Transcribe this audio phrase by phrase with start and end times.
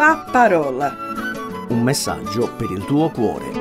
[0.00, 0.96] la parola.
[1.68, 3.52] Un messaggio per il tuo cuore.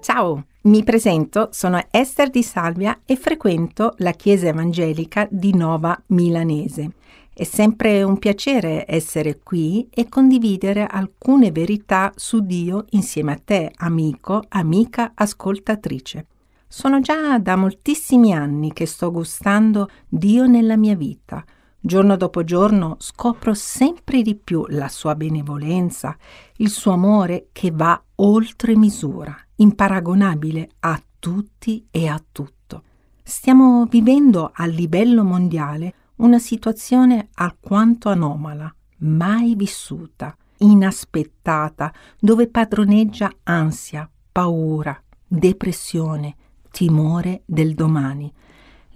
[0.00, 6.92] Ciao, mi presento, sono Esther di Salvia e frequento la Chiesa Evangelica di Nova Milanese.
[7.34, 13.70] È sempre un piacere essere qui e condividere alcune verità su Dio insieme a te,
[13.76, 16.24] amico, amica, ascoltatrice.
[16.66, 21.44] Sono già da moltissimi anni che sto gustando Dio nella mia vita.
[21.80, 26.16] Giorno dopo giorno scopro sempre di più la sua benevolenza,
[26.56, 32.82] il suo amore che va oltre misura, imparagonabile a tutti e a tutto.
[33.22, 44.10] Stiamo vivendo a livello mondiale una situazione alquanto anomala, mai vissuta, inaspettata, dove padroneggia ansia,
[44.32, 46.34] paura, depressione,
[46.72, 48.32] timore del domani.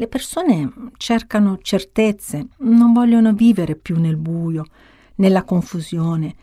[0.02, 4.64] Le persone cercano certezze, non vogliono vivere più nel buio,
[5.16, 6.34] nella confusione.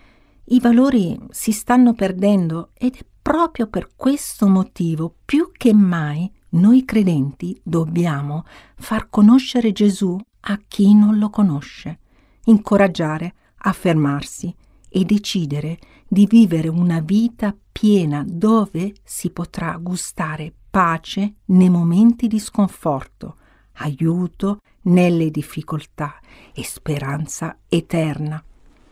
[0.45, 6.85] I valori si stanno perdendo ed è proprio per questo motivo, più che mai, noi
[6.85, 8.45] credenti dobbiamo
[8.77, 11.99] far conoscere Gesù a chi non lo conosce,
[12.45, 14.55] incoraggiare a fermarsi
[14.87, 22.39] e decidere di vivere una vita piena dove si potrà gustare pace nei momenti di
[22.39, 23.35] sconforto,
[23.79, 26.19] aiuto nelle difficoltà
[26.53, 28.43] e speranza eterna.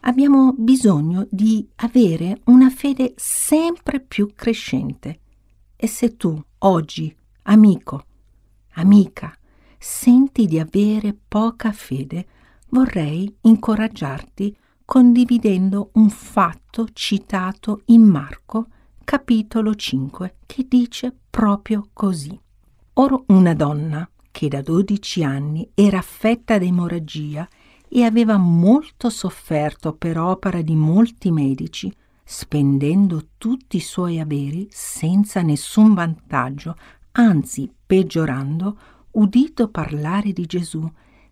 [0.02, 5.20] Abbiamo bisogno di avere una fede sempre più crescente.
[5.76, 8.04] E se tu oggi, amico,
[8.74, 9.36] amica,
[9.78, 12.26] senti di avere poca fede,
[12.70, 18.68] vorrei incoraggiarti condividendo un fatto citato in Marco
[19.04, 22.40] capitolo 5 che dice proprio così.
[22.94, 27.50] Ora una donna che da 12 anni era affetta da emorragia
[27.90, 31.92] e aveva molto sofferto per opera di molti medici,
[32.24, 36.76] spendendo tutti i suoi averi senza nessun vantaggio,
[37.14, 38.78] anzi peggiorando,
[39.14, 40.88] udito parlare di Gesù,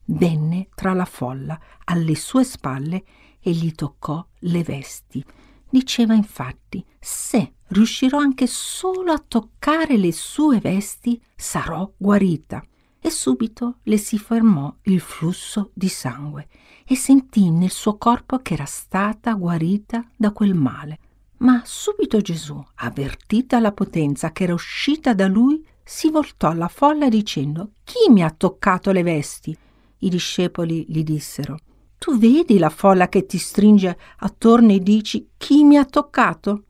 [0.05, 3.03] venne tra la folla alle sue spalle
[3.39, 5.23] e gli toccò le vesti.
[5.69, 12.65] Diceva infatti, se riuscirò anche solo a toccare le sue vesti, sarò guarita.
[13.05, 16.47] E subito le si fermò il flusso di sangue
[16.83, 20.97] e sentì nel suo corpo che era stata guarita da quel male.
[21.37, 27.07] Ma subito Gesù, avvertita la potenza che era uscita da lui, si voltò alla folla
[27.07, 29.55] dicendo Chi mi ha toccato le vesti?
[29.99, 31.59] I discepoli gli dissero
[31.99, 36.63] Tu vedi la folla che ti stringe attorno e dici Chi mi ha toccato?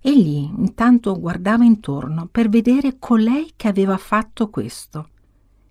[0.00, 5.08] Egli intanto guardava intorno per vedere colei che aveva fatto questo.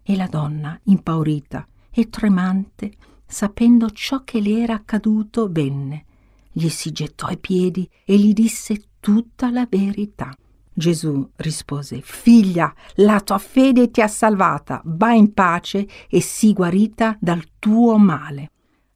[0.04, 2.92] E la donna, impaurita e tremante,
[3.26, 6.06] sapendo ciò che le era accaduto, venne,
[6.52, 10.36] gli si gettò ai piedi e gli disse tutta la verità.
[10.74, 17.18] Gesù rispose, Figlia, la tua fede ti ha salvata, va in pace e sii guarita
[17.20, 18.52] dal tuo male.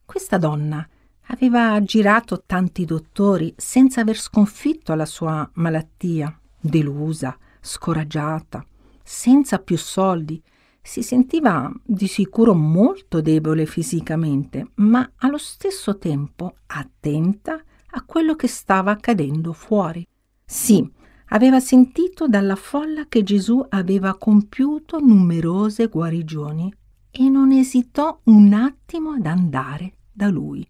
[0.06, 0.88] Questa donna
[1.30, 8.64] Aveva girato tanti dottori senza aver sconfitto la sua malattia, delusa, scoraggiata,
[9.02, 10.42] senza più soldi.
[10.88, 17.60] Si sentiva di sicuro molto debole fisicamente, ma allo stesso tempo attenta
[17.90, 20.08] a quello che stava accadendo fuori.
[20.46, 20.88] Sì,
[21.30, 26.72] aveva sentito dalla folla che Gesù aveva compiuto numerose guarigioni
[27.10, 30.66] e non esitò un attimo ad andare da lui.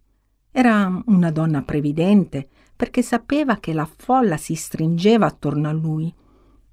[0.50, 6.12] Era una donna previdente perché sapeva che la folla si stringeva attorno a lui.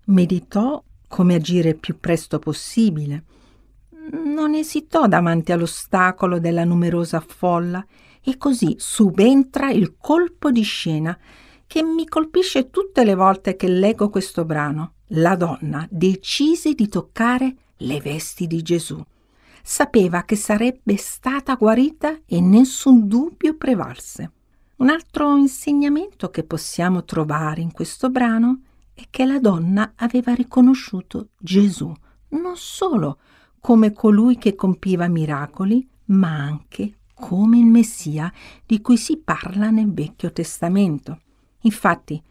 [0.05, 0.81] Meditò
[1.13, 3.23] come agire più presto possibile.
[4.23, 7.85] Non esitò davanti all'ostacolo della numerosa folla
[8.19, 11.15] e così subentra il colpo di scena
[11.67, 14.93] che mi colpisce tutte le volte che leggo questo brano.
[15.09, 18.99] La donna decise di toccare le vesti di Gesù
[19.61, 24.31] sapeva che sarebbe stata guarita e nessun dubbio prevalse.
[24.77, 28.61] Un altro insegnamento che possiamo trovare in questo brano
[28.93, 31.93] è che la donna aveva riconosciuto Gesù
[32.29, 33.19] non solo
[33.59, 38.31] come colui che compiva miracoli, ma anche come il Messia
[38.65, 41.21] di cui si parla nel Vecchio Testamento.
[41.61, 42.21] Infatti,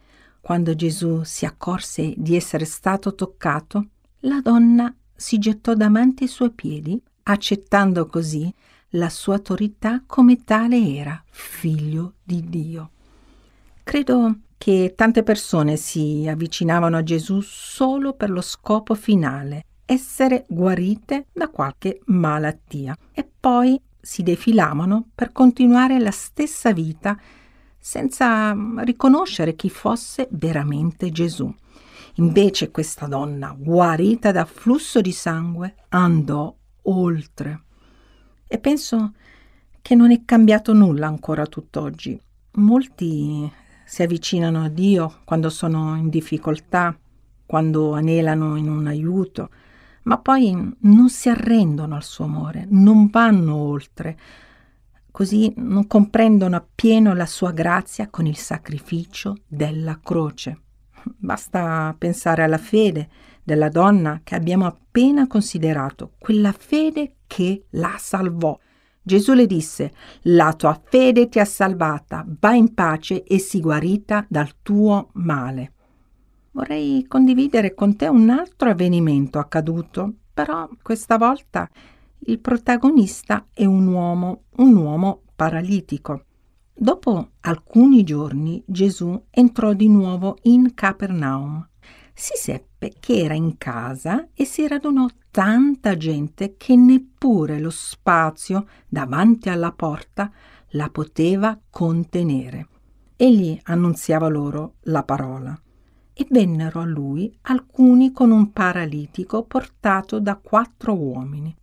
[0.41, 3.87] quando Gesù si accorse di essere stato toccato,
[4.21, 8.53] la donna si gettò davanti ai suoi piedi accettando così
[8.91, 12.91] la sua autorità come tale era, figlio di Dio.
[13.83, 21.27] Credo che tante persone si avvicinavano a Gesù solo per lo scopo finale, essere guarite
[21.33, 27.19] da qualche malattia e poi si defilavano per continuare la stessa vita
[27.77, 31.53] senza riconoscere chi fosse veramente Gesù.
[32.19, 37.63] Invece questa donna, guarita da flusso di sangue, andò oltre.
[38.47, 39.15] E penso
[39.81, 42.17] che non è cambiato nulla ancora tutt'oggi.
[42.53, 43.51] Molti
[43.93, 46.99] si avvicinano a Dio quando sono in difficoltà,
[47.45, 49.51] quando anelano in un aiuto,
[50.05, 54.19] ma poi non si arrendono al suo amore, non vanno oltre,
[55.11, 60.61] così non comprendono appieno la sua grazia con il sacrificio della croce.
[61.19, 63.11] Basta pensare alla fede
[63.43, 68.59] della donna che abbiamo appena considerato, quella fede che la salvò.
[69.03, 74.25] Gesù le disse, la tua fede ti ha salvata, va in pace e si guarita
[74.29, 75.73] dal tuo male.
[76.53, 81.69] Vorrei condividere con te un altro avvenimento accaduto, però questa volta
[82.27, 86.25] il protagonista è un uomo, un uomo paralitico.
[86.73, 91.67] Dopo alcuni giorni Gesù entrò di nuovo in Capernaum.
[92.15, 98.67] Si seppe che era in casa e si radunò tanta gente che neppure lo spazio
[98.87, 100.31] davanti alla porta
[100.73, 102.69] la poteva contenere.
[103.17, 105.59] Egli annunziava loro la parola
[106.13, 111.57] e vennero a lui alcuni con un paralitico portato da quattro uomini.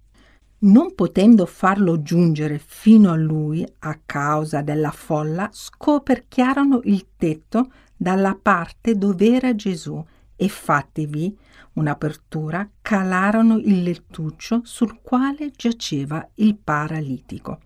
[0.61, 8.35] Non potendo farlo giungere fino a lui a causa della folla, scoperchiarono il tetto dalla
[8.41, 10.03] parte dove era Gesù
[10.41, 11.37] e fattivi
[11.73, 17.59] un'apertura, calarono il lettuccio sul quale giaceva il paralitico.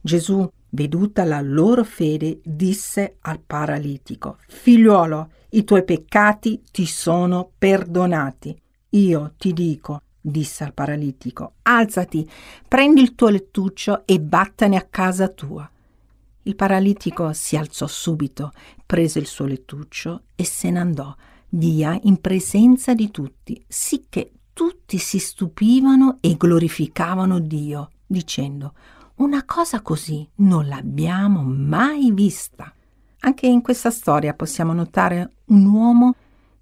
[0.00, 8.58] Gesù, veduta la loro fede, disse al paralitico, Figliuolo, i tuoi peccati ti sono perdonati.
[8.90, 12.28] Io ti dico, disse al paralitico, alzati,
[12.66, 15.68] prendi il tuo lettuccio e vattene a casa tua.
[16.44, 18.50] Il paralitico si alzò subito,
[18.84, 20.80] prese il suo lettuccio e se ne
[21.54, 28.74] via in presenza di tutti, sicché tutti si stupivano e glorificavano Dio, dicendo
[29.16, 32.72] una cosa così non l'abbiamo mai vista.
[33.20, 36.14] Anche in questa storia possiamo notare un uomo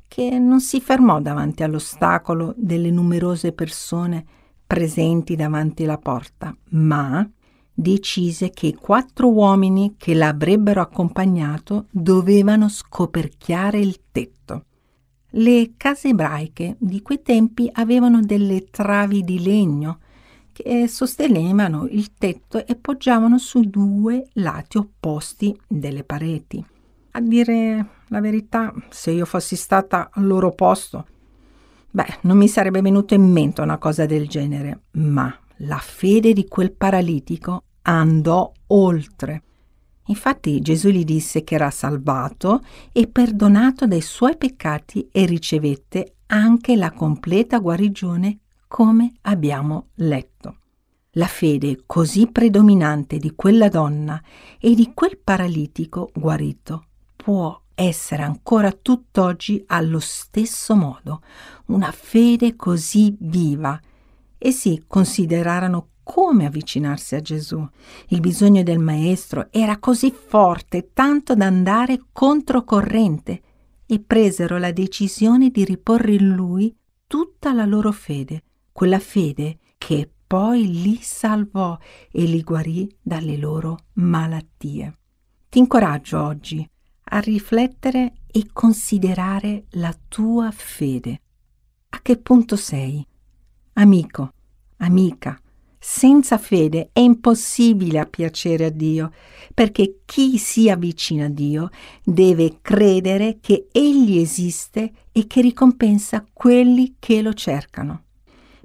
[0.06, 4.24] che non si fermò davanti all'ostacolo delle numerose persone
[4.66, 7.28] presenti davanti alla porta, ma
[7.72, 14.64] decise che i quattro uomini che l'avrebbero accompagnato dovevano scoperchiare il tetto.
[15.30, 20.00] Le case ebraiche di quei tempi avevano delle travi di legno
[20.52, 26.64] che sostenevano il tetto e poggiavano su due lati opposti delle pareti.
[27.12, 31.06] A dire la verità, se io fossi stata al loro posto,
[31.90, 36.46] beh, non mi sarebbe venuto in mente una cosa del genere, ma la fede di
[36.48, 39.42] quel paralitico andò oltre.
[40.10, 42.62] Infatti Gesù gli disse che era salvato
[42.92, 50.56] e perdonato dai suoi peccati e ricevette anche la completa guarigione come abbiamo letto.
[51.14, 54.20] La fede così predominante di quella donna
[54.58, 56.86] e di quel paralitico guarito
[57.16, 61.22] può essere ancora tutt'oggi allo stesso modo
[61.66, 63.80] una fede così viva.
[64.38, 67.64] Essi considerarono come avvicinarsi a Gesù.
[68.08, 73.42] Il bisogno del Maestro era così forte, tanto da andare controcorrente,
[73.86, 76.74] e presero la decisione di riporre in lui
[77.06, 78.42] tutta la loro fede,
[78.72, 81.78] quella fede che poi li salvò
[82.10, 84.98] e li guarì dalle loro malattie.
[85.48, 86.68] Ti incoraggio oggi
[87.12, 91.20] a riflettere e considerare la tua fede.
[91.90, 93.06] A che punto sei?
[93.74, 94.32] Amico,
[94.78, 95.40] amica,
[95.82, 99.12] senza fede è impossibile piacere a Dio,
[99.54, 101.70] perché chi si avvicina a Dio
[102.04, 108.02] deve credere che Egli esiste e che ricompensa quelli che lo cercano.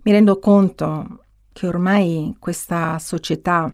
[0.03, 3.73] Mi rendo conto che ormai questa società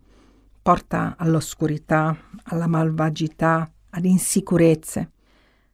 [0.61, 5.11] porta all'oscurità, alla malvagità, ad insicurezze.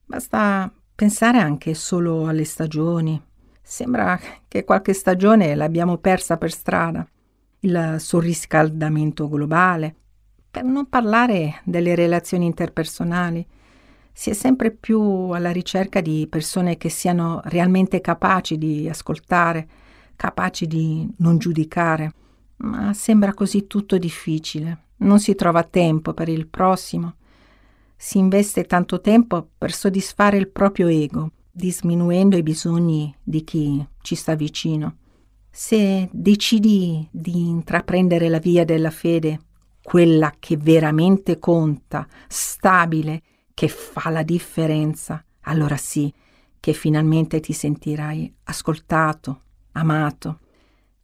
[0.06, 3.22] Basta pensare anche solo alle stagioni.
[3.62, 7.06] Sembra che qualche stagione l'abbiamo persa per strada.
[7.60, 9.96] Il surriscaldamento globale,
[10.50, 13.46] per non parlare delle relazioni interpersonali.
[14.12, 19.68] Si è sempre più alla ricerca di persone che siano realmente capaci di ascoltare,
[20.16, 22.14] capaci di non giudicare,
[22.58, 24.86] ma sembra così tutto difficile.
[24.98, 27.16] Non si trova tempo per il prossimo.
[27.96, 34.16] Si investe tanto tempo per soddisfare il proprio ego, disminuendo i bisogni di chi ci
[34.16, 34.96] sta vicino.
[35.60, 39.40] Se decidi di intraprendere la via della fede,
[39.82, 43.24] quella che veramente conta, stabile,
[43.56, 46.14] che fa la differenza, allora sì
[46.60, 50.42] che finalmente ti sentirai ascoltato, amato.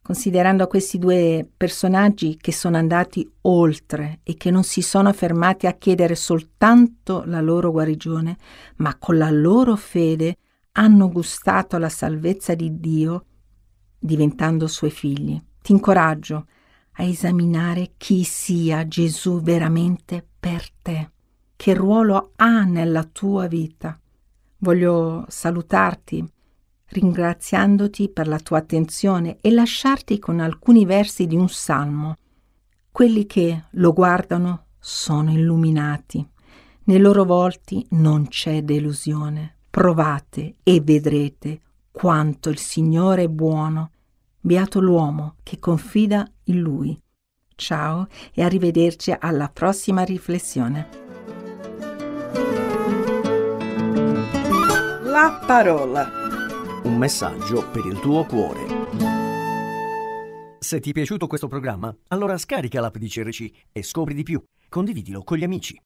[0.03, 5.73] Considerando questi due personaggi che sono andati oltre e che non si sono fermati a
[5.73, 8.37] chiedere soltanto la loro guarigione,
[8.75, 10.37] ma con la loro fede
[10.73, 13.25] hanno gustato la salvezza di Dio
[14.03, 15.41] diventando suoi figli.
[15.61, 16.47] Ti incoraggio
[16.97, 21.11] a esaminare chi sia Gesù veramente per te,
[21.55, 23.97] che ruolo ha nella tua vita.
[24.57, 26.31] Voglio salutarti
[26.85, 32.17] ringraziandoti per la tua attenzione e lasciarti con alcuni versi di un salmo.
[32.91, 36.27] Quelli che lo guardano sono illuminati.
[36.83, 39.55] Nei loro volti non c'è delusione.
[39.71, 41.61] Provate e vedrete
[41.93, 43.91] quanto il Signore è buono.
[44.41, 46.99] Beato l'uomo che confida in Lui.
[47.55, 50.89] Ciao e arrivederci alla prossima riflessione.
[55.03, 56.09] La parola
[56.83, 58.81] un messaggio per il tuo cuore.
[60.59, 64.43] Se ti è piaciuto questo programma, allora scarica l'app di CRC e scopri di più.
[64.67, 65.79] Condividilo con gli amici.